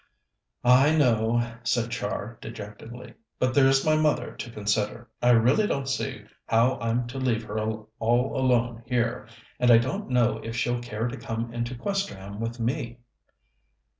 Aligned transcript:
"I 0.65 0.95
know," 0.95 1.57
said 1.61 1.91
Char 1.91 2.39
dejectedly. 2.41 3.13
"But 3.37 3.53
there's 3.53 3.85
my 3.85 3.95
mother 3.95 4.31
to 4.31 4.49
consider. 4.49 5.07
I 5.21 5.29
really 5.29 5.67
don't 5.67 5.87
see 5.87 6.23
how 6.47 6.79
I'm 6.79 7.05
to 7.09 7.19
leave 7.19 7.43
her 7.43 7.59
all 7.59 7.87
alone 8.35 8.81
here, 8.87 9.27
and 9.59 9.69
I 9.69 9.77
don't 9.77 10.09
know 10.09 10.37
if 10.39 10.55
she'll 10.55 10.81
care 10.81 11.07
to 11.07 11.17
come 11.17 11.53
into 11.53 11.75
Questerham 11.75 12.39
with 12.39 12.59
me." 12.59 12.97